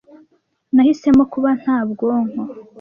[0.73, 2.41] nahisemo kuba nta bwonko